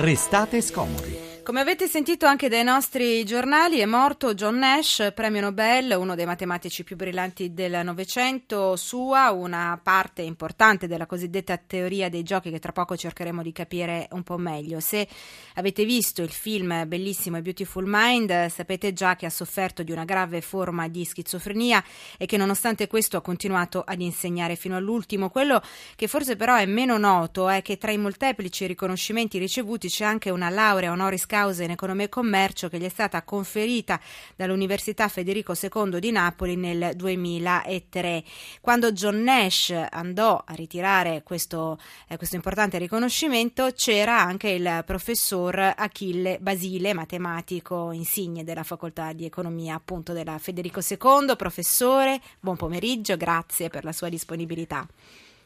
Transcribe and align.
Restate 0.00 0.60
scomodi. 0.62 1.17
Come 1.48 1.60
avete 1.60 1.86
sentito 1.88 2.26
anche 2.26 2.50
dai 2.50 2.62
nostri 2.62 3.24
giornali, 3.24 3.78
è 3.78 3.86
morto 3.86 4.34
John 4.34 4.58
Nash, 4.58 5.12
premio 5.14 5.40
Nobel, 5.40 5.96
uno 5.98 6.14
dei 6.14 6.26
matematici 6.26 6.84
più 6.84 6.94
brillanti 6.94 7.54
del 7.54 7.80
Novecento. 7.84 8.76
Sua 8.76 9.30
una 9.30 9.80
parte 9.82 10.20
importante 10.20 10.86
della 10.86 11.06
cosiddetta 11.06 11.56
teoria 11.56 12.10
dei 12.10 12.22
giochi 12.22 12.50
che 12.50 12.58
tra 12.58 12.72
poco 12.72 12.98
cercheremo 12.98 13.40
di 13.40 13.52
capire 13.52 14.08
un 14.10 14.24
po' 14.24 14.36
meglio. 14.36 14.78
Se 14.80 15.08
avete 15.54 15.86
visto 15.86 16.20
il 16.20 16.28
film 16.28 16.86
bellissimo 16.86 17.40
Beautiful 17.40 17.84
Mind, 17.86 18.48
sapete 18.48 18.92
già 18.92 19.16
che 19.16 19.24
ha 19.24 19.30
sofferto 19.30 19.82
di 19.82 19.90
una 19.90 20.04
grave 20.04 20.42
forma 20.42 20.86
di 20.86 21.06
schizofrenia 21.06 21.82
e 22.18 22.26
che 22.26 22.36
nonostante 22.36 22.88
questo 22.88 23.16
ha 23.16 23.22
continuato 23.22 23.82
ad 23.86 24.02
insegnare 24.02 24.54
fino 24.54 24.76
all'ultimo. 24.76 25.30
Quello 25.30 25.62
che 25.96 26.08
forse 26.08 26.36
però 26.36 26.56
è 26.56 26.66
meno 26.66 26.98
noto 26.98 27.48
è 27.48 27.62
che 27.62 27.78
tra 27.78 27.90
i 27.90 27.96
molteplici 27.96 28.66
riconoscimenti 28.66 29.38
ricevuti 29.38 29.88
c'è 29.88 30.04
anche 30.04 30.28
una 30.28 30.50
laurea 30.50 30.90
honoris 30.90 31.24
causa 31.24 31.36
causa 31.38 31.62
in 31.62 31.70
economia 31.70 32.06
e 32.06 32.08
commercio 32.08 32.68
che 32.68 32.78
gli 32.78 32.84
è 32.84 32.88
stata 32.88 33.22
conferita 33.22 34.00
dall'Università 34.34 35.06
Federico 35.06 35.54
II 35.54 36.00
di 36.00 36.10
Napoli 36.10 36.56
nel 36.56 36.96
2003. 36.96 38.24
Quando 38.60 38.90
John 38.90 39.22
Nash 39.22 39.72
andò 39.88 40.42
a 40.44 40.54
ritirare 40.54 41.22
questo, 41.22 41.78
eh, 42.08 42.16
questo 42.16 42.34
importante 42.34 42.78
riconoscimento 42.78 43.70
c'era 43.72 44.18
anche 44.18 44.48
il 44.48 44.82
professor 44.84 45.74
Achille 45.76 46.38
Basile, 46.40 46.92
matematico 46.92 47.92
insigne 47.92 48.42
della 48.42 48.64
facoltà 48.64 49.12
di 49.12 49.24
economia 49.24 49.76
appunto 49.76 50.12
della 50.12 50.38
Federico 50.38 50.80
II. 50.80 51.36
Professore, 51.36 52.20
buon 52.40 52.56
pomeriggio, 52.56 53.16
grazie 53.16 53.68
per 53.68 53.84
la 53.84 53.92
sua 53.92 54.08
disponibilità. 54.08 54.84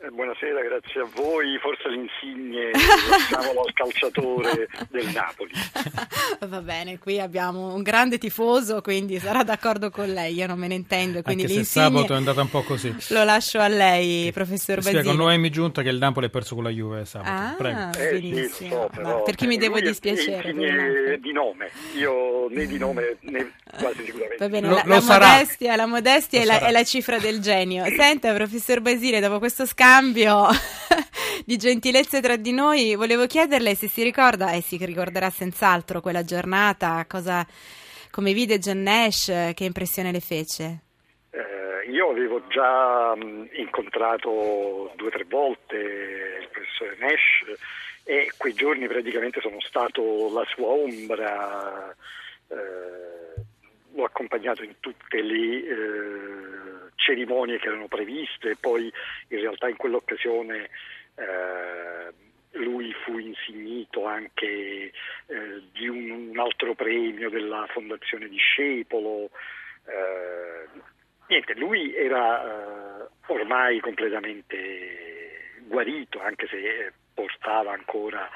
Eh, 0.05 0.11
buonasera, 0.11 0.61
grazie 0.63 1.01
a 1.03 1.09
voi. 1.15 1.57
Forse 1.61 1.89
l'insigne 1.89 2.71
lasciamolo 2.73 3.61
al 3.67 3.73
calciatore 3.73 4.67
del 4.91 5.07
Napoli. 5.13 5.53
Va 6.45 6.61
bene, 6.61 6.99
qui 6.99 7.21
abbiamo 7.21 7.73
un 7.73 7.83
grande 7.83 8.19
tifoso, 8.19 8.81
quindi 8.81 9.21
sarà 9.21 9.45
d'accordo 9.45 9.91
con 9.91 10.13
lei. 10.13 10.35
Io 10.35 10.49
non 10.49 10.59
me 10.59 10.67
ne 10.67 10.75
intendo. 10.75 11.23
Quindi 11.23 11.45
Anche 11.45 11.55
se 11.55 11.65
sabato 11.65 12.15
è 12.15 12.17
andata 12.17 12.41
un 12.41 12.51
po' 12.51 12.63
così. 12.63 12.93
Lo 13.15 13.23
lascio 13.23 13.61
a 13.61 13.69
lei, 13.69 14.33
professor 14.33 14.77
Basile. 14.79 14.99
Spiega 14.99 15.17
con 15.17 15.25
Noemi 15.25 15.51
Giunta 15.51 15.83
che 15.83 15.91
il 15.91 15.99
Napoli 15.99 16.27
ha 16.27 16.31
perso 16.31 16.57
con 16.57 16.65
la 16.65 16.71
Juve 16.71 17.05
sabato. 17.05 17.31
Ah, 17.31 17.55
Prego. 17.57 17.91
Eh, 17.97 18.11
benissimo. 18.21 18.49
sì, 18.49 18.69
so, 18.71 18.91
però, 18.93 19.23
per 19.23 19.37
chi 19.37 19.47
mi 19.47 19.57
devo 19.57 19.77
è 19.77 19.83
dispiacere? 19.83 20.51
insigne 20.51 21.19
di 21.21 21.31
nome, 21.33 21.71
io 21.95 22.49
né 22.49 22.67
di 22.67 22.79
nome 22.79 23.19
né 23.21 23.53
quasi 23.79 24.05
sicuramente. 24.05 24.37
Va 24.39 24.49
bene, 24.49 24.67
Lo- 24.69 24.75
la, 24.75 24.83
lo 24.85 24.95
la 24.95 25.01
sarà. 25.01 25.29
modestia, 25.35 25.77
la, 25.77 25.87
modestia 25.87 26.39
Lo 26.41 26.45
è, 26.45 26.47
la, 26.49 26.67
è 26.67 26.71
la 26.73 26.83
cifra 26.83 27.19
del 27.21 27.39
genio. 27.41 27.85
Senta, 27.85 28.35
professor 28.35 28.81
Basile, 28.81 29.21
dopo 29.21 29.39
questo 29.39 29.65
scambio 29.65 29.91
di 31.45 31.59
gentilezze 31.59 32.23
tra 32.23 32.37
di 32.37 32.51
noi, 32.53 32.95
volevo 32.95 33.27
chiederle 33.27 33.75
se 33.75 33.89
si 33.89 34.03
ricorda, 34.03 34.53
e 34.53 34.63
si 34.63 34.83
ricorderà 34.83 35.29
senz'altro 35.29 36.01
quella 36.01 36.25
giornata, 36.25 37.05
cosa, 37.07 37.47
come 38.11 38.33
vide 38.33 38.59
John 38.59 38.81
Nash, 38.81 39.27
che 39.53 39.65
impressione 39.65 40.11
le 40.11 40.21
fece? 40.21 40.81
Eh, 41.29 41.91
io 41.91 42.09
avevo 42.09 42.41
già 42.49 43.15
mh, 43.15 43.51
incontrato 43.53 44.95
due 44.97 45.09
o 45.09 45.11
tre 45.11 45.25
volte 45.29 45.77
il 45.77 46.49
professore 46.51 46.97
Nash 46.99 47.61
e 48.05 48.33
quei 48.39 48.55
giorni 48.55 48.87
praticamente 48.87 49.43
sono 49.43 49.61
stato 49.61 50.33
la 50.33 50.45
sua 50.47 50.69
ombra, 50.69 51.95
eh, 52.49 53.43
l'ho 53.95 54.05
accompagnato 54.05 54.63
in 54.65 54.73
tutte 54.81 55.21
le 55.21 55.67
eh, 55.67 56.32
cerimonie 57.13 57.59
che 57.59 57.69
erano 57.69 57.89
previste, 57.89 58.57
poi 58.57 58.91
in 59.29 59.41
realtà 59.41 59.69
in 59.69 59.77
quell'occasione 59.77 60.71
eh, 61.17 62.13
lui 62.53 62.93
fu 63.05 63.19
insignito 63.19 64.07
anche 64.07 64.47
eh, 64.47 65.63
di 65.73 65.89
un, 65.89 66.11
un 66.31 66.39
altro 66.39 66.75
premio 66.75 67.29
della 67.29 67.67
Fondazione 67.71 68.29
Discepolo. 68.29 69.31
eh, 69.87 70.81
niente, 71.29 71.55
lui 71.55 71.95
era 71.95 73.03
eh, 73.03 73.09
ormai 73.27 73.81
completamente 73.81 75.61
guarito, 75.67 76.21
anche 76.21 76.47
se 76.49 76.57
eh, 76.57 76.93
portava 77.15 77.73
ancora 77.73 78.29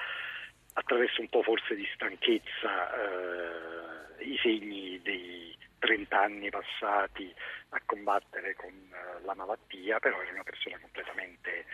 attraverso 0.75 1.23
un 1.23 1.29
po' 1.29 1.43
forse 1.43 1.75
di 1.75 1.89
stanchezza 1.95 2.93
eh, 2.95 4.25
i 4.25 4.39
segni 4.43 5.01
dei 5.03 5.57
30 5.79 6.21
anni 6.21 6.51
passati 6.51 7.33
a 7.71 7.81
combattere 7.85 8.55
con 8.55 8.71
eh, 8.71 9.25
la 9.25 9.35
malattia, 9.35 9.99
però 9.99 10.21
era 10.21 10.33
una 10.33 10.43
persona 10.43 10.79
completamente 10.79 11.67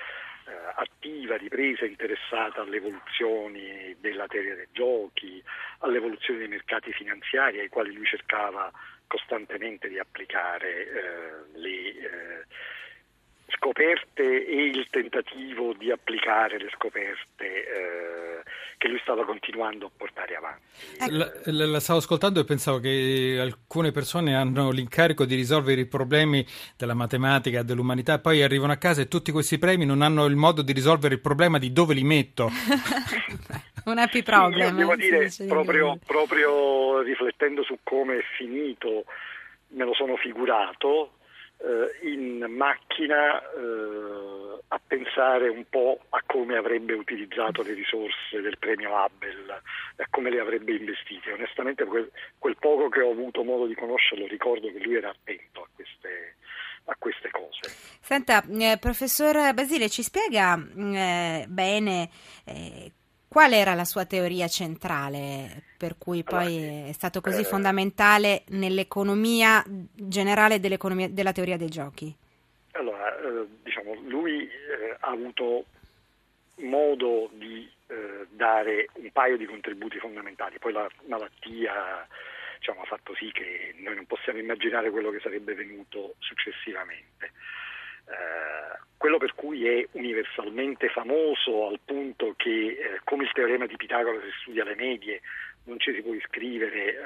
eh, 0.46 0.72
attiva, 0.76 1.36
ripresa, 1.36 1.84
interessata 1.84 2.62
alle 2.62 2.76
evoluzioni 2.76 3.96
della 4.00 4.26
teoria 4.26 4.54
dei 4.54 4.68
giochi, 4.72 5.42
all'evoluzione 5.78 6.40
dei 6.40 6.48
mercati 6.48 6.92
finanziari 6.92 7.60
ai 7.60 7.68
quali 7.68 7.92
lui 7.92 8.06
cercava 8.06 8.70
costantemente 9.06 9.88
di 9.88 9.98
applicare 9.98 10.86
eh, 10.86 11.58
le 11.58 11.68
eh, 11.68 12.44
scoperte 13.56 14.46
e 14.46 14.64
il 14.66 14.86
tentativo 14.90 15.72
di 15.74 15.90
applicare 15.90 16.58
le 16.58 16.68
scoperte 16.74 17.44
eh, 17.44 18.42
che 18.78 18.88
lui 18.88 18.98
stava 19.02 19.24
continuando 19.24 19.86
a 19.86 19.90
portare 19.96 20.34
avanti. 20.34 21.16
La, 21.16 21.32
la- 21.44 21.66
la 21.66 21.80
stavo 21.80 21.98
ascoltando 22.00 22.40
e 22.40 22.44
pensavo 22.44 22.78
che 22.80 23.38
alcune 23.40 23.92
persone 23.92 24.34
hanno 24.34 24.70
l'incarico 24.70 25.24
di 25.24 25.34
risolvere 25.34 25.82
i 25.82 25.86
problemi 25.86 26.44
della 26.76 26.94
matematica, 26.94 27.62
dell'umanità, 27.62 28.18
poi 28.18 28.42
arrivano 28.42 28.72
a 28.72 28.76
casa 28.76 29.00
e 29.02 29.08
tutti 29.08 29.30
questi 29.30 29.58
premi 29.58 29.84
non 29.86 30.02
hanno 30.02 30.24
il 30.26 30.36
modo 30.36 30.62
di 30.62 30.72
risolvere 30.72 31.14
il 31.14 31.20
problema 31.20 31.58
di 31.58 31.72
dove 31.72 31.94
li 31.94 32.04
metto. 32.04 32.50
Un 33.84 33.98
happy 33.98 34.22
problem. 34.22 34.76
devo 34.76 34.92
si 34.92 34.98
dire, 34.98 35.28
proprio, 35.48 35.98
proprio 36.04 37.00
riflettendo 37.02 37.64
su 37.64 37.78
come 37.82 38.18
è 38.18 38.22
finito, 38.36 39.04
me 39.68 39.84
lo 39.84 39.94
sono 39.94 40.16
figurato 40.16 41.14
in 42.02 42.44
macchina 42.48 43.40
eh, 43.40 44.58
a 44.68 44.80
pensare 44.84 45.48
un 45.48 45.64
po' 45.68 46.00
a 46.10 46.22
come 46.26 46.56
avrebbe 46.56 46.94
utilizzato 46.94 47.62
le 47.62 47.74
risorse 47.74 48.40
del 48.40 48.58
premio 48.58 48.96
Abel 48.96 49.50
a 49.50 50.06
come 50.10 50.30
le 50.30 50.40
avrebbe 50.40 50.74
investite. 50.74 51.32
Onestamente 51.32 51.84
quel, 51.84 52.10
quel 52.38 52.56
poco 52.58 52.88
che 52.88 53.00
ho 53.00 53.10
avuto 53.10 53.44
modo 53.44 53.66
di 53.66 53.74
conoscerlo 53.74 54.26
ricordo 54.26 54.72
che 54.72 54.80
lui 54.80 54.96
era 54.96 55.10
attento 55.10 55.62
a 55.62 55.68
queste, 55.74 56.36
a 56.86 56.96
queste 56.98 57.30
cose. 57.30 57.60
Senta, 58.00 58.42
eh, 58.42 58.78
professor 58.80 59.54
Basile, 59.54 59.88
ci 59.88 60.02
spiega 60.02 60.56
mh, 60.56 60.94
eh, 60.94 61.44
bene 61.48 62.10
eh, 62.44 62.92
qual 63.32 63.54
era 63.54 63.72
la 63.72 63.86
sua 63.86 64.04
teoria 64.04 64.46
centrale 64.46 65.62
per 65.78 65.96
cui 65.96 66.22
poi 66.22 66.54
Allora, 66.58 66.88
è 66.88 66.92
stato 66.92 67.22
così 67.22 67.40
eh, 67.40 67.44
fondamentale 67.44 68.42
nell'economia 68.48 69.64
generale 69.66 70.60
dell'economia- 70.60 71.08
della 71.08 71.32
teoria 71.32 71.56
dei 71.56 71.70
giochi? 71.70 72.14
Allora, 72.72 73.08
eh, 73.16 73.46
diciamo, 73.62 73.94
lui 74.06 74.42
eh, 74.44 74.96
ha 75.00 75.08
avuto 75.08 75.64
modo 76.56 77.30
di 77.32 77.66
eh, 77.86 78.26
dare 78.28 78.88
un 78.96 79.10
paio 79.12 79.38
di 79.38 79.46
contributi 79.46 79.98
fondamentali, 79.98 80.58
poi 80.58 80.74
la 80.74 80.86
malattia 81.06 82.06
diciamo, 82.58 82.82
ha 82.82 82.86
fatto 82.86 83.14
sì 83.14 83.32
che 83.32 83.74
noi 83.78 83.94
non 83.94 84.04
possiamo 84.04 84.40
immaginare 84.40 84.90
quello 84.90 85.10
che 85.10 85.20
sarebbe 85.20 85.54
venuto 85.54 86.16
successivamente. 86.18 87.32
Eh, 88.12 88.80
quello 88.98 89.18
per 89.18 89.34
cui 89.34 89.66
è 89.66 89.88
universalmente 89.92 90.88
famoso 90.88 91.66
al 91.66 91.80
punto 91.84 92.34
che 92.36 92.50
eh, 92.50 93.00
come 93.02 93.24
il 93.24 93.32
teorema 93.32 93.66
di 93.66 93.76
Pitagora 93.76 94.20
si 94.20 94.30
studia 94.42 94.62
alle 94.62 94.76
medie 94.76 95.20
non 95.64 95.78
ci 95.80 95.92
si 95.92 96.02
può 96.02 96.12
iscrivere 96.12 96.94
eh, 96.94 97.02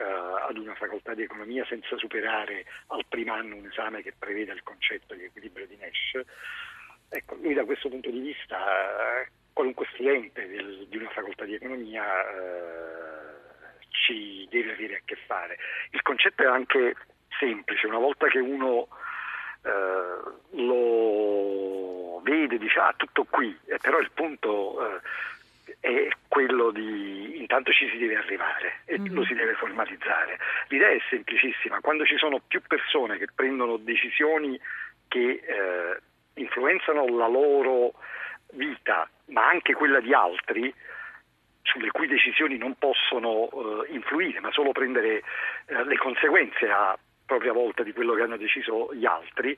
ad 0.48 0.58
una 0.58 0.74
facoltà 0.74 1.14
di 1.14 1.22
economia 1.22 1.64
senza 1.66 1.96
superare 1.96 2.64
al 2.88 3.04
primo 3.08 3.32
anno 3.32 3.56
un 3.56 3.66
esame 3.66 4.02
che 4.02 4.12
prevede 4.18 4.52
il 4.52 4.62
concetto 4.62 5.14
di 5.14 5.24
equilibrio 5.24 5.66
di 5.66 5.76
Nash. 5.76 6.20
Ecco, 7.08 7.36
lui 7.36 7.54
da 7.54 7.64
questo 7.64 7.88
punto 7.88 8.10
di 8.10 8.18
vista, 8.18 9.22
eh, 9.22 9.28
qualunque 9.52 9.86
studente 9.92 10.46
del- 10.48 10.86
di 10.88 10.96
una 10.96 11.10
facoltà 11.10 11.44
di 11.44 11.54
economia 11.54 12.04
eh, 12.04 13.86
ci 13.88 14.47
deve 14.50 14.72
avere 14.72 14.97
a 14.97 15.00
che 15.04 15.16
fare. 15.26 15.56
Il 15.92 16.02
concetto 16.02 16.42
è 16.42 16.47
anche 16.47 16.94
semplice, 17.38 17.86
una 17.86 17.98
volta 17.98 18.26
che 18.28 18.38
uno 18.38 18.88
eh, 19.66 20.63
lo 20.63 22.21
vede, 22.22 22.59
dice 22.59 22.78
ah 22.78 22.95
tutto 22.97 23.24
qui, 23.28 23.57
eh, 23.66 23.78
però 23.80 23.98
il 23.98 24.10
punto 24.13 24.97
eh, 24.97 25.01
è 25.80 26.09
quello 26.28 26.71
di 26.71 27.39
intanto 27.39 27.72
ci 27.72 27.89
si 27.91 27.98
deve 27.98 28.16
arrivare 28.16 28.80
e 28.86 28.98
Mhm. 28.98 29.15
lo 29.15 29.24
si 29.24 29.34
deve 29.34 29.54
formalizzare. 29.54 30.39
L'idea 30.68 30.91
è 30.91 30.98
semplicissima, 31.10 31.80
quando 31.80 32.04
ci 32.04 32.16
sono 32.16 32.41
più 32.47 32.60
persone 32.66 33.18
che 33.18 33.27
prendono 33.34 33.77
decisioni 33.77 34.59
che 35.09 35.41
eh, 35.45 36.01
influenzano 36.34 37.07
la 37.16 37.28
loro 37.28 37.92
vita, 38.53 39.09
ma 39.27 39.48
anche 39.48 39.74
quella 39.74 40.01
di 40.01 40.12
altri, 40.12 40.72
sulle 41.62 41.91
cui 41.91 42.07
decisioni 42.07 42.59
non 42.59 42.74
possono 42.78 43.48
eh, 43.51 43.92
influire, 43.92 44.41
ma 44.41 44.51
solo 44.53 44.72
prendere 44.72 45.22
eh, 45.66 45.84
le 45.84 45.97
conseguenze 45.97 46.69
a 46.71 46.97
propria 47.26 47.52
volta 47.52 47.82
di 47.82 47.92
quello 47.92 48.14
che 48.14 48.22
hanno 48.22 48.36
deciso 48.36 48.94
gli 48.94 49.04
altri, 49.04 49.56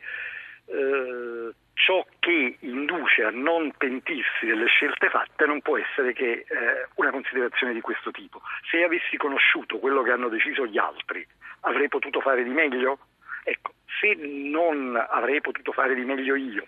eh, 0.66 1.50
ciò 1.74 2.04
che 2.18 2.56
induce 2.60 3.22
a 3.22 3.30
non 3.30 3.72
pentirsi 3.76 4.46
delle 4.46 4.66
scelte 4.66 5.08
fatte 5.08 5.46
non 5.46 5.62
può 5.62 5.78
essere 5.78 6.12
che 6.12 6.44
eh, 6.48 6.88
una 6.94 7.10
considerazione 7.10 7.72
di 7.72 7.80
questo 7.80 8.10
tipo. 8.10 8.40
Se 8.70 8.82
avessi 8.82 9.16
conosciuto 9.16 9.78
quello 9.78 10.02
che 10.02 10.10
hanno 10.10 10.28
deciso 10.28 10.66
gli 10.66 10.78
altri, 10.78 11.26
avrei 11.60 11.88
potuto 11.88 12.20
fare 12.20 12.42
di 12.42 12.50
meglio? 12.50 12.98
Ecco, 13.44 13.72
se 14.00 14.14
non 14.14 14.96
avrei 14.96 15.40
potuto 15.40 15.72
fare 15.72 15.94
di 15.94 16.04
meglio 16.04 16.34
io 16.34 16.66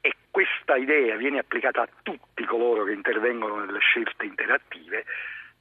e 0.00 0.14
questa 0.30 0.76
idea 0.76 1.16
viene 1.16 1.38
applicata 1.38 1.82
a 1.82 1.88
tutti 2.02 2.44
coloro 2.44 2.84
che 2.84 2.92
intervengono 2.92 3.64
nelle 3.64 3.80
scelte 3.80 4.24
interattive, 4.24 5.04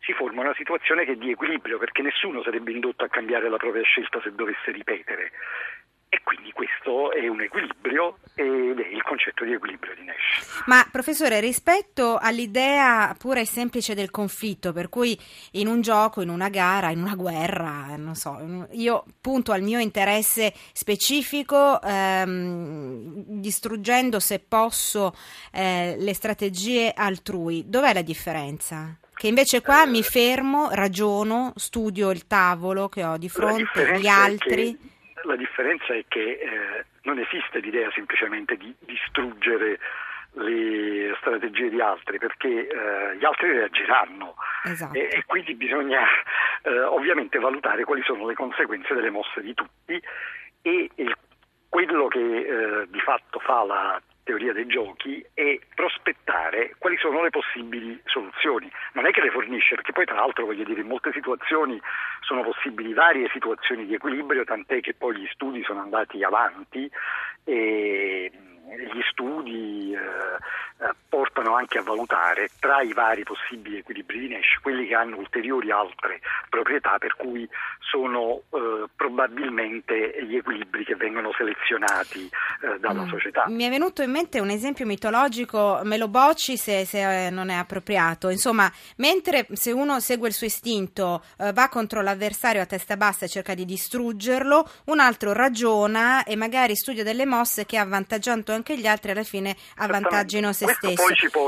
si 0.02 0.14
forma 0.14 0.42
una 0.42 0.56
situazione 0.56 1.06
che 1.06 1.14
è 1.14 1.16
di 1.16 1.32
equilibrio 1.32 1.78
perché 1.78 2.02
nessuno 2.02 2.42
sarebbe 2.44 2.72
indotto 2.72 3.04
a 3.04 3.10
cambiare 3.10 3.50
la 3.50 3.58
propria 3.58 3.84
scelta 3.84 4.20
se 4.22 4.34
dovesse 4.34 4.72
ripetere. 4.72 5.32
E 6.12 6.22
quindi 6.24 6.52
questo 6.54 7.12
è 7.12 7.28
un 7.28 7.40
equilibrio 7.40 8.18
ed 8.34 8.80
è 8.80 8.88
il 8.88 9.04
concetto 9.04 9.44
di 9.44 9.54
equilibrio 9.54 9.94
di 9.94 10.06
Nash. 10.06 10.64
Ma 10.66 10.84
professore, 10.92 11.40
rispetto 11.40 12.18
all'idea 12.18 13.16
pura 13.16 13.42
e 13.42 13.46
semplice 13.46 13.94
del 13.94 14.10
conflitto, 14.10 14.74
per 14.74 14.90
cui 14.90 15.16
in 15.52 15.68
un 15.68 15.82
gioco, 15.82 16.22
in 16.22 16.30
una 16.30 16.50
gara, 16.50 16.90
in 16.90 17.02
una 17.02 17.14
guerra, 17.14 17.96
non 17.96 18.16
so, 18.16 18.68
io 18.72 19.06
punto 19.22 19.52
al 19.52 19.62
mio 19.62 19.78
interesse 19.78 20.52
specifico, 20.74 21.80
ehm, 21.80 23.26
distruggendo 23.40 24.20
se 24.20 24.40
posso 24.40 25.14
eh, 25.54 25.96
le 25.96 26.14
strategie 26.16 26.92
altrui, 26.92 27.70
dov'è 27.70 27.94
la 27.94 28.02
differenza? 28.02 28.98
Che 29.20 29.28
invece 29.28 29.62
qua 29.62 29.86
mi 29.86 30.02
fermo, 30.02 30.70
ragiono, 30.72 31.52
studio 31.58 32.10
il 32.10 32.26
tavolo 32.26 32.88
che 32.88 33.04
ho 33.04 33.18
di 33.18 33.28
fronte, 33.28 34.00
gli 34.00 34.08
altri 34.08 34.78
la 35.24 35.36
differenza 35.36 35.94
è 35.94 36.06
che 36.08 36.40
eh, 36.40 36.86
non 37.04 37.20
esiste 37.20 37.60
l'idea 37.60 37.92
semplicemente 37.92 38.56
di 38.56 38.74
distruggere 38.80 39.80
le 40.34 41.16
strategie 41.20 41.70
di 41.70 41.82
altri 41.82 42.18
perché 42.18 42.68
eh, 42.68 43.18
gli 43.18 43.26
altri 43.26 43.52
reagiranno 43.52 44.36
esatto. 44.64 44.98
e, 44.98 45.10
e, 45.12 45.24
quindi 45.26 45.56
bisogna 45.56 46.02
eh, 46.62 46.80
ovviamente 46.82 47.40
valutare 47.40 47.84
quali 47.84 48.04
sono 48.04 48.28
le 48.28 48.36
conseguenze 48.36 48.94
delle 48.94 49.10
mosse 49.10 49.42
di 49.42 49.54
tutti 49.54 50.02
e 50.62 50.90
il, 50.96 51.16
quello 51.68 52.08
che 52.08 52.20
eh, 52.20 52.88
di 52.90 53.00
fatto 53.00 53.40
fa 53.40 53.66
la 53.66 54.02
teoria 54.24 54.54
dei 54.54 54.68
giochi 54.68 55.26
è 55.34 55.60
prospettare 55.74 55.99
quali 56.78 56.98
sono 56.98 57.22
le 57.22 57.30
possibili 57.30 58.00
soluzioni. 58.06 58.72
Non 58.94 59.06
è 59.06 59.12
che 59.12 59.22
le 59.22 59.32
fornisce, 59.32 59.76
perché 59.76 59.92
poi 59.92 60.06
tra 60.06 60.16
l'altro 60.16 60.46
voglio 60.46 60.64
dire 60.64 60.82
in 60.82 60.88
molte 60.88 61.12
situazioni 61.12 61.80
sono 62.22 62.44
possibili 62.44 62.94
varie 62.94 63.30
situazioni 63.32 63.86
di 63.86 63.94
equilibrio, 63.94 64.44
tant'è 64.44 64.80
che 64.82 64.94
poi 64.94 65.18
gli 65.18 65.28
studi 65.32 65.64
sono 65.64 65.82
andati 65.82 66.24
avanti 66.24 66.90
e 67.44 68.32
gli 68.78 69.02
studi 69.10 69.94
eh, 69.94 70.86
eh, 70.86 70.92
portano 71.10 71.56
anche 71.56 71.80
a 71.80 71.84
valutare 71.84 72.50
tra 72.60 72.82
i 72.82 72.94
vari 72.94 73.24
possibili 73.24 73.78
equilibri 73.78 74.20
di 74.20 74.30
Nash 74.30 74.60
quelli 74.62 74.88
che 74.88 74.96
hanno 74.96 75.18
ulteriori 75.18 75.72
altre 75.72 76.22
proprietà 76.50 76.98
per 76.98 77.16
cui 77.16 77.48
sono 77.80 78.44
eh, 78.52 78.86
probabilmente 78.96 80.24
gli 80.24 80.36
equilibri 80.36 80.84
che 80.84 80.96
vengono 80.96 81.32
selezionati 81.34 82.30
eh, 82.62 82.78
dalla 82.80 83.04
mm. 83.04 83.10
società. 83.10 83.46
Mi 83.48 83.64
è 83.64 83.70
venuto 83.70 84.02
in 84.02 84.12
mente 84.12 84.40
un 84.40 84.50
esempio 84.50 84.86
mitologico, 84.86 85.80
me 85.84 85.98
lo 85.98 86.10
bocci 86.10 86.58
se, 86.58 86.84
se 86.86 87.28
eh, 87.28 87.30
non 87.30 87.50
è 87.50 87.56
appropriato. 87.56 88.28
Insomma, 88.30 88.70
mentre 88.98 89.48
se 89.54 89.72
uno 89.72 90.00
segue 90.02 90.28
il 90.28 90.34
suo 90.34 90.48
istinto, 90.48 91.24
eh, 91.38 91.54
va 91.54 91.70
contro 91.70 92.02
l'avversario 92.02 92.62
a 92.62 92.66
testa 92.66 92.98
bassa 92.98 93.26
e 93.26 93.30
cerca 93.30 93.54
di 93.54 93.64
distruggerlo, 93.64 94.70
un 94.86 95.00
altro 95.00 95.32
ragiona 95.32 96.24
e 96.24 96.36
magari 96.36 96.76
studia 96.76 97.04
delle 97.04 97.26
mosse 97.26 97.66
che 97.66 97.78
avvantaggiando 97.78 98.52
anche 98.52 98.78
gli 98.78 98.88
altri 98.88 99.12
alla 99.12 99.24
fine 99.24 99.56
avvantaggino 99.78 100.52
se 100.52 100.68
stesso. 100.68 101.04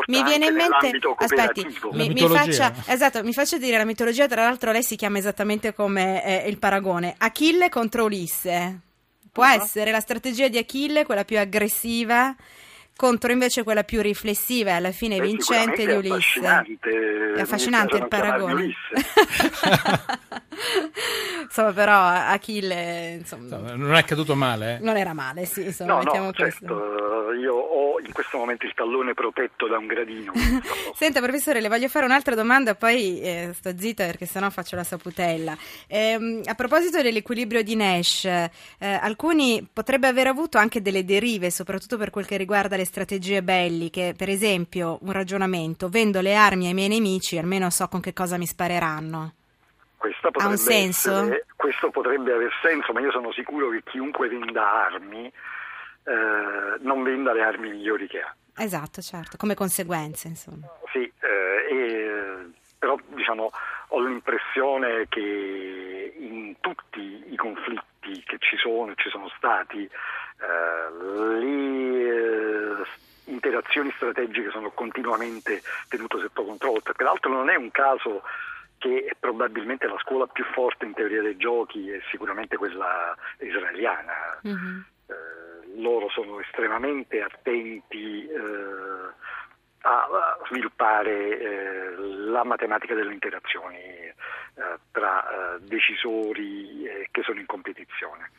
mi 0.07 0.23
viene 0.23 0.47
in 0.47 0.55
mente 0.55 0.99
aspetti, 1.17 1.65
mi, 1.91 2.09
mi, 2.09 2.27
faccia, 2.27 2.73
esatto, 2.85 3.21
mi 3.23 3.33
faccia 3.33 3.57
dire 3.57 3.77
la 3.77 3.85
mitologia, 3.85 4.27
tra 4.27 4.43
l'altro 4.43 4.71
lei 4.71 4.83
si 4.83 4.95
chiama 4.95 5.17
esattamente 5.17 5.73
come 5.73 6.23
eh, 6.23 6.47
il 6.47 6.57
paragone. 6.57 7.15
Achille 7.17 7.67
contro 7.67 8.05
Ulisse. 8.05 8.89
Può 9.31 9.45
essere 9.45 9.91
la 9.91 10.01
strategia 10.01 10.49
di 10.49 10.57
Achille 10.57 11.05
quella 11.05 11.23
più 11.23 11.39
aggressiva 11.39 12.35
contro 13.01 13.31
invece 13.31 13.63
quella 13.63 13.83
più 13.83 13.99
riflessiva 13.99 14.69
e 14.69 14.73
alla 14.73 14.91
fine 14.91 15.17
Beh, 15.17 15.25
vincente 15.25 15.87
di 15.87 15.91
Ulisse. 15.91 16.39
È 16.39 16.45
affascinante, 16.45 17.33
è 17.35 17.41
affascinante 17.41 17.97
il 17.97 18.07
paragone. 18.07 18.75
insomma, 21.41 21.71
però 21.71 21.97
Achille 21.97 23.17
insomma, 23.17 23.73
non 23.73 23.95
è 23.95 24.03
caduto 24.03 24.35
male. 24.35 24.75
Eh? 24.75 24.79
Non 24.83 24.97
era 24.97 25.13
male, 25.13 25.45
sì, 25.45 25.63
insomma, 25.63 25.93
no, 25.93 25.97
mettiamo 26.03 26.25
no, 26.27 26.33
certo, 26.33 27.31
io 27.31 27.55
ho 27.55 27.99
in 27.99 28.11
questo 28.11 28.37
momento 28.37 28.67
il 28.67 28.73
tallone 28.75 29.15
protetto 29.15 29.67
da 29.67 29.79
un 29.79 29.87
gradino. 29.87 30.33
Senta, 30.93 31.21
professore, 31.21 31.59
le 31.59 31.69
voglio 31.69 31.87
fare 31.87 32.05
un'altra 32.05 32.35
domanda, 32.35 32.75
poi 32.75 33.19
eh, 33.19 33.49
sto 33.55 33.71
zitta 33.75 34.05
perché 34.05 34.27
sennò 34.27 34.51
faccio 34.51 34.75
la 34.75 34.83
saputella. 34.83 35.57
Eh, 35.87 36.41
a 36.45 36.53
proposito 36.53 37.01
dell'equilibrio 37.01 37.63
di 37.63 37.75
Nash, 37.75 38.25
eh, 38.25 38.51
alcuni 38.79 39.67
potrebbe 39.71 40.07
aver 40.07 40.27
avuto 40.27 40.59
anche 40.59 40.83
delle 40.83 41.03
derive, 41.03 41.49
soprattutto 41.49 41.97
per 41.97 42.11
quel 42.11 42.27
che 42.27 42.37
riguarda 42.37 42.75
le 42.75 42.85
strategie 42.91 43.41
belliche, 43.41 44.13
per 44.17 44.27
esempio 44.27 44.97
un 45.01 45.13
ragionamento, 45.13 45.87
vendo 45.87 46.19
le 46.19 46.35
armi 46.35 46.67
ai 46.67 46.73
miei 46.73 46.89
nemici, 46.89 47.37
almeno 47.37 47.69
so 47.69 47.87
con 47.87 48.01
che 48.01 48.11
cosa 48.11 48.37
mi 48.37 48.45
spareranno. 48.45 49.33
ha 50.33 50.47
un 50.47 50.57
senso? 50.57 51.11
Essere, 51.11 51.45
questo 51.55 51.89
potrebbe 51.89 52.33
aver 52.33 52.51
senso, 52.61 52.91
ma 52.91 52.99
io 52.99 53.11
sono 53.11 53.31
sicuro 53.31 53.69
che 53.69 53.81
chiunque 53.83 54.27
venda 54.27 54.85
armi 54.87 55.25
eh, 55.25 56.77
non 56.81 57.01
venda 57.03 57.31
le 57.31 57.43
armi 57.43 57.69
migliori 57.69 58.07
che 58.07 58.19
ha. 58.19 58.35
Esatto, 58.57 59.01
certo, 59.01 59.37
come 59.37 59.55
conseguenze, 59.55 60.27
insomma. 60.27 60.67
Sì, 60.91 61.09
eh, 61.21 61.73
e, 61.73 62.49
però 62.77 62.97
diciamo, 63.07 63.51
ho 63.87 63.99
l'impressione 64.01 65.05
che 65.07 66.13
in 66.19 66.55
tutti 66.59 67.23
i 67.29 67.35
conflitti 67.37 68.21
che 68.25 68.35
ci 68.39 68.57
sono, 68.57 68.93
ci 68.95 69.09
sono 69.09 69.31
stati, 69.37 69.83
eh, 69.83 70.41
eh, 70.41 71.39
interazioni 73.71 73.91
strategiche 73.95 74.51
sono 74.51 74.71
continuamente 74.71 75.61
tenute 75.87 76.19
sotto 76.19 76.43
controllo. 76.43 76.81
Peraltro 76.95 77.31
non 77.31 77.49
è 77.49 77.55
un 77.55 77.71
caso 77.71 78.21
che 78.77 79.15
probabilmente 79.19 79.87
la 79.87 79.97
scuola 79.99 80.27
più 80.27 80.43
forte 80.53 80.85
in 80.85 80.93
teoria 80.93 81.21
dei 81.21 81.37
giochi 81.37 81.89
è 81.89 81.99
sicuramente 82.09 82.57
quella 82.57 83.15
israeliana. 83.39 84.39
Mm-hmm. 84.45 84.79
Eh, 85.07 85.81
loro 85.81 86.09
sono 86.09 86.39
estremamente 86.39 87.21
attenti 87.21 88.27
eh, 88.27 88.39
a, 89.83 90.07
sviluppare 90.47 91.39
eh, 91.39 91.95
la 91.97 92.43
matematica 92.43 92.93
delle 92.93 93.13
interazioni 93.13 93.77
eh, 93.77 94.13
tra 94.91 95.23
eh, 95.55 95.59
decisori 95.61 97.07
che 97.11 97.21
sono 97.23 97.39
in 97.39 97.45
competizione. 97.45 98.31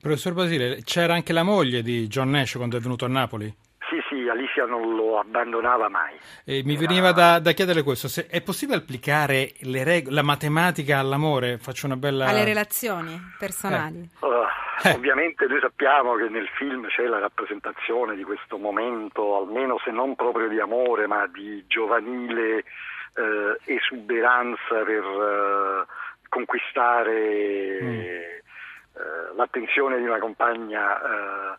Professor 0.00 0.34
Basile, 0.34 0.82
c'era 0.84 1.14
anche 1.14 1.32
la 1.32 1.42
moglie 1.42 1.82
di 1.82 2.06
John 2.08 2.30
Nash 2.30 2.56
quando 2.56 2.76
è 2.76 2.80
venuto 2.80 3.06
a 3.06 3.08
Napoli? 3.08 3.66
Sì, 3.88 4.02
sì, 4.08 4.28
Alicia 4.28 4.66
non 4.66 4.94
lo 4.94 5.18
abbandonava 5.18 5.88
mai. 5.88 6.14
E 6.44 6.62
mi 6.64 6.74
Era... 6.74 6.86
veniva 6.86 7.12
da, 7.12 7.38
da, 7.38 7.52
chiedere 7.52 7.82
questo, 7.82 8.06
se 8.06 8.26
è 8.26 8.42
possibile 8.42 8.78
applicare 8.78 9.52
reg- 9.62 10.08
la 10.08 10.22
matematica 10.22 10.98
all'amore? 10.98 11.56
Faccio 11.58 11.86
una 11.86 11.96
bella... 11.96 12.26
Alle 12.26 12.44
relazioni 12.44 13.18
personali. 13.38 14.00
Eh. 14.00 14.26
Uh, 14.26 14.86
eh. 14.86 14.94
Ovviamente 14.94 15.46
noi 15.46 15.60
sappiamo 15.60 16.16
che 16.16 16.28
nel 16.28 16.48
film 16.56 16.86
c'è 16.88 17.04
la 17.04 17.18
rappresentazione 17.18 18.14
di 18.14 18.24
questo 18.24 18.58
momento, 18.58 19.36
almeno 19.36 19.78
se 19.82 19.90
non 19.90 20.14
proprio 20.14 20.48
di 20.48 20.60
amore, 20.60 21.06
ma 21.06 21.26
di 21.26 21.64
giovanile 21.66 22.58
eh, 22.58 23.58
esuberanza 23.64 24.84
per 24.84 25.02
eh, 25.02 25.86
conquistare... 26.28 27.78
Mm 27.82 28.36
eh, 28.98 29.36
l'attenzione 29.36 29.98
di 29.98 30.04
una 30.04 30.18
compagna 30.18 31.00
eh, 31.00 31.56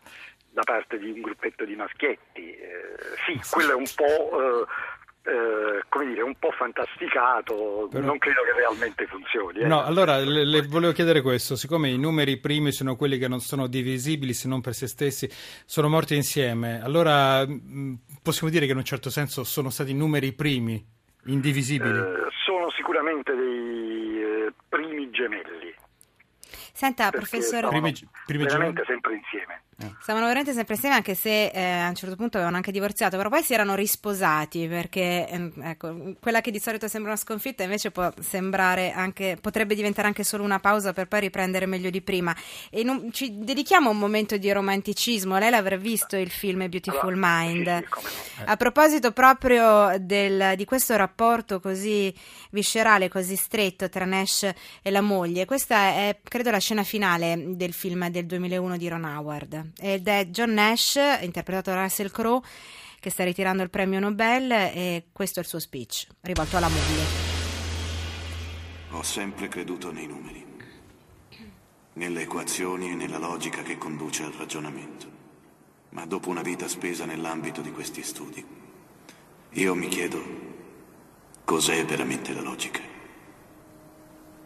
da 0.50 0.62
parte 0.62 0.98
di 0.98 1.10
un 1.10 1.20
gruppetto 1.20 1.64
di 1.64 1.74
maschietti. 1.76 2.54
Eh, 2.54 2.96
sì, 3.26 3.40
quello 3.50 3.72
è 3.72 3.74
un 3.74 3.88
po'... 3.94 4.66
Eh, 5.22 5.82
come 5.90 6.06
dire, 6.06 6.22
un 6.22 6.34
po' 6.38 6.50
fantasticato, 6.50 7.88
Però... 7.90 8.06
non 8.06 8.16
credo 8.16 8.40
che 8.42 8.58
realmente 8.58 9.06
funzioni. 9.06 9.58
Eh. 9.58 9.66
No, 9.66 9.82
allora 9.82 10.16
le, 10.16 10.46
le, 10.46 10.62
volevo 10.62 10.92
chiedere 10.92 11.20
questo: 11.20 11.56
siccome 11.56 11.90
i 11.90 11.98
numeri 11.98 12.38
primi 12.38 12.72
sono 12.72 12.96
quelli 12.96 13.18
che 13.18 13.28
non 13.28 13.40
sono 13.40 13.66
divisibili 13.66 14.32
se 14.32 14.48
non 14.48 14.62
per 14.62 14.72
se 14.72 14.86
stessi, 14.86 15.28
sono 15.66 15.90
morti 15.90 16.14
insieme, 16.14 16.80
allora 16.82 17.46
mh, 17.46 17.98
possiamo 18.22 18.50
dire 18.50 18.64
che 18.64 18.72
in 18.72 18.78
un 18.78 18.84
certo 18.84 19.10
senso 19.10 19.44
sono 19.44 19.68
stati 19.68 19.92
numeri 19.92 20.32
primi, 20.32 20.82
indivisibili? 21.26 21.98
sono 22.42 22.70
sicuramente 22.70 23.34
dei 23.34 24.50
primi 24.68 25.10
gemelli. 25.10 25.74
Senta, 26.80 27.10
professore... 27.10 27.68
Primi 27.68 28.44
veramente 28.44 28.82
giorni... 28.82 28.84
sempre 28.86 29.14
insieme. 29.16 29.60
Eh. 29.82 29.94
Stavano 30.00 30.26
veramente 30.26 30.54
sempre 30.54 30.74
insieme 30.74 30.94
anche 30.94 31.14
se 31.14 31.48
eh, 31.48 31.62
a 31.62 31.88
un 31.88 31.94
certo 31.94 32.16
punto 32.16 32.36
avevano 32.36 32.56
anche 32.56 32.72
divorziato, 32.72 33.18
però 33.18 33.28
poi 33.28 33.42
si 33.42 33.52
erano 33.52 33.74
risposati 33.74 34.66
perché 34.66 35.28
eh, 35.28 35.50
ecco, 35.62 36.14
quella 36.20 36.40
che 36.40 36.50
di 36.50 36.58
solito 36.58 36.88
sembra 36.88 37.12
una 37.12 37.20
sconfitta 37.20 37.62
invece 37.62 37.90
può 37.90 38.10
sembrare 38.20 38.92
anche, 38.92 39.36
potrebbe 39.38 39.74
diventare 39.74 40.06
anche 40.06 40.24
solo 40.24 40.42
una 40.42 40.58
pausa 40.58 40.94
per 40.94 41.06
poi 41.06 41.20
riprendere 41.20 41.66
meglio 41.66 41.90
di 41.90 42.00
prima. 42.00 42.34
E 42.70 42.82
non, 42.82 43.12
ci 43.12 43.38
dedichiamo 43.38 43.88
a 43.88 43.92
un 43.92 43.98
momento 43.98 44.38
di 44.38 44.50
romanticismo, 44.50 45.38
lei 45.38 45.50
l'avrà 45.50 45.76
visto 45.76 46.16
il 46.16 46.30
film 46.30 46.66
Beautiful 46.68 47.14
Mind. 47.16 47.84
Sì, 47.98 48.06
sì, 48.06 48.42
a 48.44 48.56
proposito 48.56 49.12
proprio 49.12 49.98
del, 49.98 50.54
di 50.56 50.64
questo 50.64 50.96
rapporto 50.96 51.60
così 51.60 52.14
viscerale, 52.50 53.08
così 53.08 53.36
stretto 53.36 53.90
tra 53.90 54.06
Nash 54.06 54.50
e 54.82 54.90
la 54.90 55.02
moglie, 55.02 55.44
questa 55.44 55.76
è 55.88 56.18
credo 56.22 56.50
la 56.50 56.58
scena 56.58 56.69
finale 56.84 57.56
del 57.56 57.72
film 57.72 58.08
del 58.08 58.26
2001 58.26 58.76
di 58.76 58.88
Ron 58.88 59.04
Howard 59.04 59.72
ed 59.78 60.08
è 60.08 60.26
John 60.26 60.52
Nash, 60.52 60.98
interpretato 61.22 61.70
da 61.70 61.82
Russell 61.82 62.10
Crowe, 62.10 62.40
che 62.98 63.10
sta 63.10 63.24
ritirando 63.24 63.62
il 63.62 63.70
premio 63.70 63.98
Nobel 63.98 64.50
e 64.52 65.06
questo 65.12 65.40
è 65.40 65.42
il 65.42 65.48
suo 65.48 65.58
speech, 65.58 66.06
rivolto 66.20 66.56
alla 66.56 66.68
moglie. 66.68 67.04
Ho 68.90 69.02
sempre 69.02 69.48
creduto 69.48 69.92
nei 69.92 70.06
numeri, 70.06 70.44
nelle 71.94 72.22
equazioni 72.22 72.90
e 72.90 72.94
nella 72.94 73.18
logica 73.18 73.62
che 73.62 73.78
conduce 73.78 74.22
al 74.22 74.32
ragionamento. 74.32 75.08
Ma 75.90 76.06
dopo 76.06 76.28
una 76.28 76.42
vita 76.42 76.68
spesa 76.68 77.04
nell'ambito 77.04 77.60
di 77.60 77.72
questi 77.72 78.02
studi, 78.02 78.44
io 79.50 79.74
mi 79.74 79.88
chiedo 79.88 80.22
cos'è 81.44 81.84
veramente 81.84 82.32
la 82.32 82.42
logica. 82.42 82.80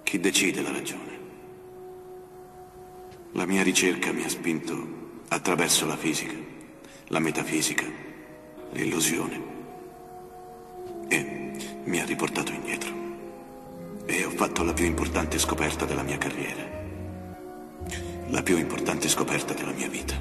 Chi 0.02 0.20
decide 0.20 0.62
la 0.62 0.70
ragione? 0.70 1.13
La 3.36 3.46
mia 3.46 3.64
ricerca 3.64 4.12
mi 4.12 4.22
ha 4.22 4.28
spinto 4.28 5.22
attraverso 5.26 5.86
la 5.86 5.96
fisica, 5.96 6.36
la 7.08 7.18
metafisica, 7.18 7.84
l'illusione. 8.70 9.42
E 11.08 11.50
mi 11.82 12.00
ha 12.00 12.04
riportato 12.04 12.52
indietro. 12.52 12.92
E 14.06 14.24
ho 14.24 14.30
fatto 14.30 14.62
la 14.62 14.72
più 14.72 14.84
importante 14.84 15.40
scoperta 15.40 15.84
della 15.84 16.04
mia 16.04 16.16
carriera. 16.16 16.62
La 18.28 18.42
più 18.44 18.56
importante 18.56 19.08
scoperta 19.08 19.52
della 19.52 19.72
mia 19.72 19.88
vita. 19.88 20.14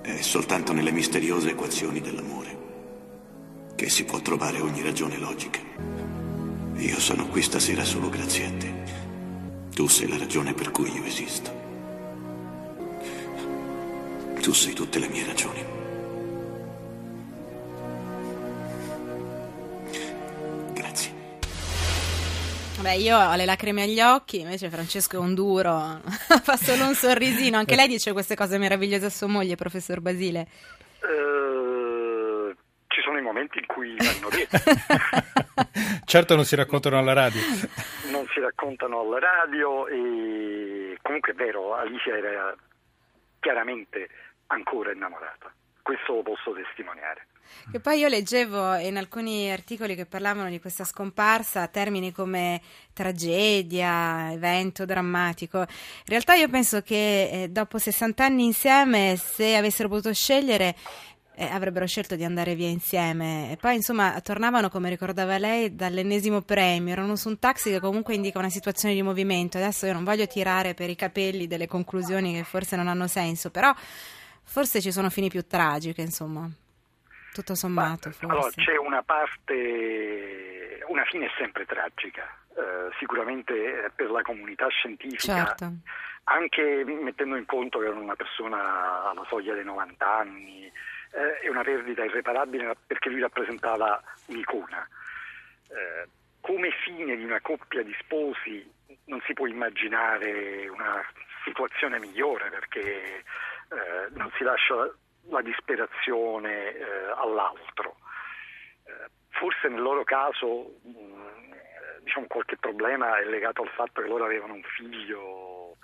È 0.00 0.22
soltanto 0.22 0.72
nelle 0.72 0.92
misteriose 0.92 1.50
equazioni 1.50 2.00
dell'amore 2.00 2.56
che 3.74 3.90
si 3.90 4.04
può 4.04 4.20
trovare 4.20 4.60
ogni 4.60 4.80
ragione 4.80 5.18
logica. 5.18 5.60
Io 6.76 6.98
sono 6.98 7.26
qui 7.28 7.42
stasera 7.42 7.84
solo 7.84 8.08
grazie 8.08 8.46
a 8.46 8.52
te. 8.52 8.74
Tu 9.74 9.86
sei 9.86 10.08
la 10.08 10.16
ragione 10.16 10.54
per 10.54 10.70
cui 10.70 10.90
io 10.90 11.04
esisto. 11.04 11.59
Tu 14.42 14.54
sei 14.54 14.72
tutte 14.72 14.98
le 14.98 15.08
mie 15.08 15.26
ragioni. 15.26 15.62
Grazie. 20.72 21.12
Beh, 22.80 22.94
io 22.94 23.18
ho 23.18 23.34
le 23.36 23.44
lacrime 23.44 23.82
agli 23.82 24.00
occhi, 24.00 24.40
invece 24.40 24.70
Francesco 24.70 25.16
è 25.16 25.18
un 25.18 25.34
duro, 25.34 26.00
fa 26.42 26.56
solo 26.56 26.86
un 26.86 26.94
sorrisino. 26.94 27.58
Anche 27.58 27.76
lei 27.76 27.86
dice 27.86 28.12
queste 28.12 28.34
cose 28.34 28.56
meravigliose 28.56 29.04
a 29.04 29.10
sua 29.10 29.26
moglie, 29.26 29.56
professor 29.56 30.00
Basile. 30.00 30.46
Uh, 31.00 32.54
ci 32.86 33.02
sono 33.02 33.18
i 33.18 33.22
momenti 33.22 33.58
in 33.58 33.66
cui 33.66 33.94
vanno 33.98 34.30
dette. 34.30 34.62
certo 36.06 36.34
non 36.34 36.46
si 36.46 36.56
raccontano 36.56 36.98
alla 36.98 37.12
radio. 37.12 37.42
Non 38.10 38.26
si 38.32 38.40
raccontano 38.40 39.00
alla 39.00 39.18
radio 39.18 39.86
e 39.86 40.98
comunque 41.02 41.32
è 41.32 41.34
vero, 41.34 41.74
Alicia 41.74 42.16
era 42.16 42.56
chiaramente 43.40 44.08
ancora 44.50 44.92
innamorata. 44.92 45.52
Questo 45.82 46.14
lo 46.14 46.22
posso 46.22 46.52
testimoniare. 46.52 47.26
Che 47.70 47.80
poi 47.80 47.98
io 47.98 48.08
leggevo 48.08 48.76
in 48.76 48.96
alcuni 48.96 49.50
articoli 49.50 49.96
che 49.96 50.06
parlavano 50.06 50.48
di 50.48 50.60
questa 50.60 50.84
scomparsa 50.84 51.66
termini 51.66 52.12
come 52.12 52.60
tragedia, 52.92 54.30
evento 54.30 54.84
drammatico. 54.84 55.58
In 55.58 55.66
realtà 56.06 56.34
io 56.34 56.48
penso 56.48 56.82
che 56.82 57.30
eh, 57.30 57.48
dopo 57.48 57.78
60 57.78 58.24
anni 58.24 58.44
insieme, 58.44 59.16
se 59.16 59.56
avessero 59.56 59.88
potuto 59.88 60.12
scegliere, 60.12 60.76
eh, 61.34 61.46
avrebbero 61.46 61.86
scelto 61.86 62.16
di 62.16 62.24
andare 62.24 62.54
via 62.54 62.68
insieme. 62.68 63.50
E 63.52 63.56
poi, 63.56 63.76
insomma, 63.76 64.20
tornavano, 64.20 64.68
come 64.68 64.90
ricordava 64.90 65.38
lei, 65.38 65.74
dall'ennesimo 65.74 66.42
premio. 66.42 66.92
Erano 66.92 67.16
su 67.16 67.28
un 67.28 67.38
taxi 67.38 67.70
che 67.70 67.80
comunque 67.80 68.14
indica 68.14 68.38
una 68.38 68.50
situazione 68.50 68.94
di 68.94 69.02
movimento. 69.02 69.56
Adesso 69.56 69.86
io 69.86 69.92
non 69.92 70.04
voglio 70.04 70.26
tirare 70.26 70.74
per 70.74 70.90
i 70.90 70.94
capelli 70.96 71.46
delle 71.46 71.66
conclusioni 71.66 72.34
che 72.34 72.44
forse 72.44 72.76
non 72.76 72.88
hanno 72.88 73.06
senso, 73.06 73.50
però 73.50 73.74
Forse 74.44 74.80
ci 74.80 74.92
sono 74.92 75.10
fini 75.10 75.28
più 75.28 75.46
tragiche, 75.46 76.00
insomma. 76.00 76.48
Tutto 77.32 77.54
sommato, 77.54 78.10
Ma, 78.22 78.32
Allora, 78.32 78.50
c'è 78.50 78.76
una 78.76 79.02
parte, 79.02 80.82
una 80.88 81.04
fine 81.04 81.26
è 81.26 81.30
sempre 81.38 81.64
tragica, 81.64 82.24
eh, 82.56 82.90
sicuramente 82.98 83.90
per 83.94 84.10
la 84.10 84.22
comunità 84.22 84.66
scientifica, 84.68 85.44
certo. 85.44 85.72
anche 86.24 86.84
mettendo 86.84 87.36
in 87.36 87.46
conto 87.46 87.78
che 87.78 87.86
era 87.86 87.94
una 87.94 88.16
persona 88.16 89.10
alla 89.10 89.24
soglia 89.28 89.54
dei 89.54 89.62
90 89.62 90.12
anni, 90.12 90.66
eh, 91.12 91.38
è 91.40 91.48
una 91.48 91.62
perdita 91.62 92.04
irreparabile 92.04 92.76
perché 92.84 93.10
lui 93.10 93.20
rappresentava 93.20 94.02
un'icona. 94.26 94.88
Eh, 95.68 96.08
come 96.40 96.70
fine 96.84 97.16
di 97.16 97.24
una 97.24 97.40
coppia 97.40 97.82
di 97.82 97.94
sposi 98.00 98.68
non 99.04 99.20
si 99.26 99.34
può 99.34 99.46
immaginare 99.46 100.68
una 100.68 101.00
situazione 101.44 101.98
migliore 101.98 102.50
perché 102.50 103.22
eh, 103.70 104.08
non 104.10 104.30
si 104.36 104.44
lascia 104.44 104.92
la 105.28 105.42
disperazione 105.42 106.74
eh, 106.74 106.84
all'altro. 107.16 107.96
Eh, 108.84 109.10
forse 109.30 109.68
nel 109.68 109.80
loro 109.80 110.04
caso 110.04 110.74
mh, 110.82 111.54
diciamo, 112.02 112.26
qualche 112.26 112.56
problema 112.56 113.18
è 113.18 113.24
legato 113.24 113.62
al 113.62 113.70
fatto 113.70 114.02
che 114.02 114.08
loro 114.08 114.24
avevano 114.24 114.54
un 114.54 114.62
figlio 114.62 115.76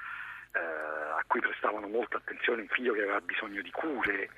eh, 0.52 0.58
a 0.58 1.22
cui 1.26 1.40
prestavano 1.40 1.86
molta 1.86 2.16
attenzione, 2.16 2.62
un 2.62 2.68
figlio 2.68 2.92
che 2.92 3.02
aveva 3.02 3.20
bisogno 3.20 3.62
di 3.62 3.70
cure 3.70 4.30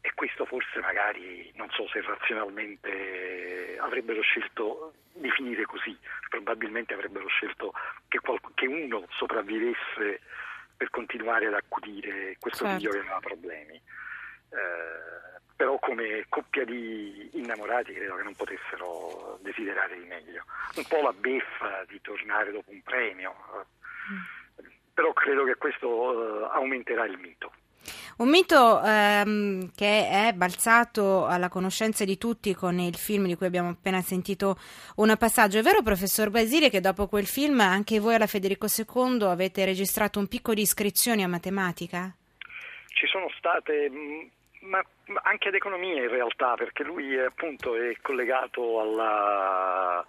e 0.00 0.12
questo 0.14 0.44
forse 0.44 0.80
magari 0.80 1.50
non 1.54 1.70
so 1.70 1.88
se 1.88 2.02
razionalmente 2.02 3.78
avrebbero 3.80 4.20
scelto 4.20 4.92
di 5.14 5.30
finire 5.30 5.64
così, 5.64 5.96
probabilmente 6.28 6.92
avrebbero 6.92 7.26
scelto 7.28 7.72
che, 8.08 8.20
qualc- 8.20 8.52
che 8.54 8.66
uno 8.66 9.06
sopravvivesse 9.12 10.20
per 10.76 10.90
continuare 10.90 11.46
ad 11.46 11.54
accudire 11.54 12.36
questo 12.38 12.64
certo. 12.64 12.78
figlio 12.78 12.90
che 12.90 12.98
aveva 12.98 13.20
problemi. 13.20 13.74
Eh, 13.74 15.14
però 15.56 15.78
come 15.78 16.26
coppia 16.28 16.64
di 16.64 17.30
innamorati 17.34 17.92
credo 17.92 18.16
che 18.16 18.22
non 18.22 18.34
potessero 18.34 19.38
desiderare 19.42 19.98
di 19.98 20.04
meglio. 20.04 20.44
Un 20.76 20.84
po' 20.88 21.00
la 21.00 21.12
beffa 21.12 21.84
di 21.86 22.00
tornare 22.00 22.50
dopo 22.50 22.70
un 22.70 22.82
premio, 22.82 23.34
mm. 24.12 24.18
però 24.92 25.12
credo 25.12 25.44
che 25.44 25.54
questo 25.54 25.88
uh, 25.88 26.44
aumenterà 26.50 27.04
il 27.04 27.18
mito. 27.18 27.52
Un 28.18 28.28
mito 28.28 28.82
ehm, 28.82 29.70
che 29.74 30.08
è 30.08 30.32
balzato 30.34 31.26
alla 31.26 31.48
conoscenza 31.48 32.04
di 32.04 32.18
tutti 32.18 32.54
con 32.54 32.78
il 32.78 32.96
film 32.96 33.26
di 33.26 33.36
cui 33.36 33.46
abbiamo 33.46 33.70
appena 33.70 34.00
sentito 34.00 34.56
un 34.96 35.14
passaggio. 35.18 35.58
È 35.58 35.62
vero, 35.62 35.82
professor 35.82 36.30
Basile, 36.30 36.70
che 36.70 36.80
dopo 36.80 37.06
quel 37.06 37.26
film 37.26 37.60
anche 37.60 37.98
voi 37.98 38.14
alla 38.14 38.26
Federico 38.26 38.66
II 38.66 39.22
avete 39.22 39.64
registrato 39.64 40.18
un 40.18 40.28
picco 40.28 40.54
di 40.54 40.62
iscrizioni 40.62 41.22
a 41.22 41.28
matematica? 41.28 42.12
Ci 42.88 43.06
sono 43.06 43.28
state, 43.36 43.90
mm, 43.90 44.20
ma 44.68 44.84
anche 45.22 45.48
ad 45.48 45.54
economia 45.54 46.02
in 46.02 46.08
realtà, 46.08 46.54
perché 46.54 46.84
lui 46.84 47.18
appunto 47.18 47.74
è 47.76 47.96
collegato 48.00 48.80
alla 48.80 50.04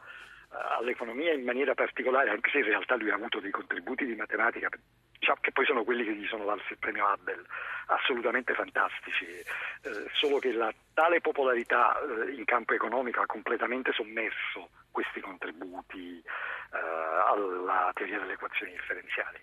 all'economia 0.78 1.34
in 1.34 1.44
maniera 1.44 1.74
particolare, 1.74 2.30
anche 2.30 2.50
se 2.50 2.60
in 2.60 2.66
realtà 2.66 2.96
lui 2.96 3.12
ha 3.12 3.16
avuto 3.16 3.40
dei 3.40 3.52
contributi 3.52 4.06
di 4.06 4.16
matematica 4.16 4.70
diciamo, 5.18 5.40
che 5.42 5.52
poi 5.52 5.66
sono 5.66 5.84
quelli 5.84 6.04
che 6.04 6.14
gli 6.14 6.28
sono 6.28 6.46
valsi 6.46 6.74
il 6.74 6.78
premio 6.80 7.08
Abel, 7.08 7.44
assolutamente 7.88 8.54
fantastici, 8.54 9.26
eh, 9.26 9.46
solo 10.14 10.40
che 10.40 10.52
la 10.52 10.74
tale 10.94 11.22
popolarità 11.22 11.98
eh, 12.00 12.32
in 12.34 12.46
campo 12.46 12.74
economico 12.74 13.22
ha 13.22 13.26
completamente 13.26 13.92
sommerso 13.94 14.70
questi 14.92 15.20
contributi 15.22 16.20
eh, 16.20 16.78
alla 16.78 17.92
teoria 17.94 18.20
delle 18.20 18.34
equazioni 18.34 18.72
differenziali. 18.72 19.40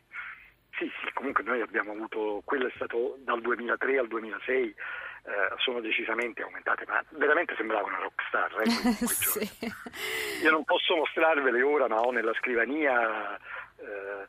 Sì, 0.79 0.91
sì, 1.01 1.13
comunque 1.13 1.45
noi 1.45 1.61
abbiamo 1.61 1.93
avuto, 1.93 2.43
quello 2.45 2.67
è 2.67 2.73
stato 2.75 3.17
dal 3.19 3.41
2003 3.41 3.99
al 3.99 4.09
2006, 4.09 4.75
eh, 5.25 5.55
sono 5.59 5.81
decisamente 5.81 6.43
aumentate, 6.43 6.85
ma 6.87 7.03
veramente 7.11 7.55
sembrava 7.57 7.87
una 7.87 7.99
rockstar. 7.99 8.61
Eh, 8.61 8.71
sì. 9.07 9.51
Io 10.43 10.51
non 10.51 10.65
posso 10.65 10.97
mostrarvele 10.97 11.63
ora, 11.63 11.87
ma 11.89 12.01
ho 12.01 12.11
nella 12.11 12.35
scrivania 12.35 13.37
eh, 13.37 14.27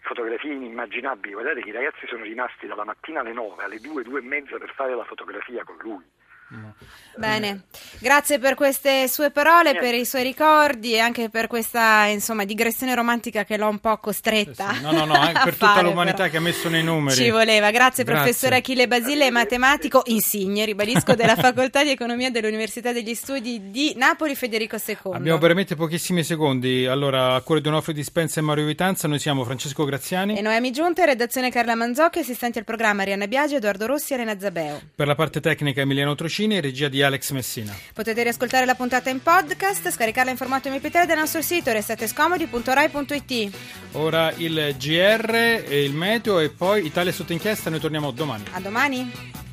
fotografie 0.00 0.52
inimmaginabili. 0.52 1.32
Guardate 1.32 1.62
che 1.62 1.70
i 1.70 1.72
ragazzi 1.72 2.06
sono 2.06 2.24
rimasti 2.24 2.66
dalla 2.66 2.84
mattina 2.84 3.20
alle 3.20 3.32
9 3.32 3.64
alle 3.64 3.78
2, 3.78 4.02
2 4.02 4.18
e 4.18 4.22
mezza 4.22 4.58
per 4.58 4.72
fare 4.74 4.94
la 4.94 5.04
fotografia 5.04 5.64
con 5.64 5.76
lui. 5.80 6.04
No. 6.50 6.74
Bene, 7.18 7.62
grazie 7.98 8.38
per 8.38 8.54
queste 8.54 9.08
sue 9.08 9.32
parole, 9.32 9.76
per 9.76 9.92
i 9.92 10.04
suoi 10.04 10.22
ricordi 10.22 10.92
e 10.92 11.00
anche 11.00 11.30
per 11.30 11.48
questa 11.48 12.04
insomma, 12.04 12.44
digressione 12.44 12.94
romantica 12.94 13.44
che 13.44 13.56
l'ho 13.56 13.68
un 13.68 13.80
po' 13.80 13.96
costretta. 13.98 14.70
Eh 14.70 14.74
sì, 14.76 14.82
no, 14.82 14.92
no, 14.92 15.04
no, 15.04 15.14
anche 15.18 15.40
per 15.42 15.54
tutta 15.54 15.66
fare, 15.66 15.82
l'umanità 15.82 16.16
però. 16.18 16.30
che 16.30 16.36
ha 16.36 16.40
messo 16.40 16.68
nei 16.68 16.84
numeri. 16.84 17.16
Ci 17.16 17.30
voleva, 17.30 17.72
grazie, 17.72 18.04
Grazie. 18.04 18.22
professore 18.22 18.56
Achille 18.58 18.86
Basile, 18.86 19.30
matematico, 19.32 20.02
insigne, 20.06 20.64
ribadisco, 20.64 21.16
della 21.16 21.34
Facoltà 21.36 21.82
di 21.82 21.90
Economia 21.90 22.30
dell'Università 22.30 22.92
degli 22.92 23.14
Studi 23.14 23.70
di 23.72 23.94
Napoli 23.96 24.36
Federico 24.36 24.76
II. 24.76 25.12
Abbiamo 25.12 25.38
veramente 25.38 25.74
pochissimi 25.74 26.22
secondi. 26.22 26.86
Allora, 26.86 27.34
a 27.34 27.40
cuore 27.40 27.60
di 27.60 27.66
Onofrio 27.66 27.94
Dispensa 27.94 28.38
e 28.38 28.44
Mario 28.44 28.64
Vitanza, 28.64 29.08
noi 29.08 29.18
siamo 29.18 29.42
Francesco 29.42 29.84
Graziani. 29.84 30.38
E 30.38 30.40
Noemi 30.40 30.70
Giunta, 30.70 31.04
redazione 31.04 31.50
Carla 31.50 31.74
Manzocchi, 31.74 32.20
assistenti 32.20 32.58
al 32.58 32.64
programma 32.64 33.02
Arianna 33.02 33.26
Biagi, 33.26 33.56
Edoardo 33.56 33.86
Rossi 33.86 34.12
e 34.12 34.16
Elena 34.16 34.38
Zabeo. 34.38 34.80
Per 34.94 35.06
la 35.06 35.16
parte 35.16 35.40
tecnica 35.40 35.80
Emiliano 35.80 36.14
Trocini 36.38 36.58
e 36.58 36.60
regia 36.60 36.86
di 36.86 37.02
Alex 37.02 37.32
Messina. 37.32 37.76
Potete 37.92 38.22
riascoltare 38.22 38.64
la 38.64 38.76
puntata 38.76 39.10
in 39.10 39.20
podcast, 39.20 39.90
scaricarla 39.90 40.30
in 40.30 40.36
formato 40.36 40.70
MP3 40.70 41.04
dal 41.04 41.18
nostro 41.18 41.42
sito 41.42 41.72
restatescomodi.rai.it. 41.72 43.56
Ora 43.92 44.32
il 44.36 44.76
GR 44.78 45.34
e 45.34 45.82
il 45.82 45.92
meteo 45.92 46.38
e 46.38 46.50
poi 46.50 46.86
Italia 46.86 47.10
sotto 47.10 47.32
inchiesta, 47.32 47.70
noi 47.70 47.80
torniamo 47.80 48.12
domani. 48.12 48.44
A 48.52 48.60
domani! 48.60 49.38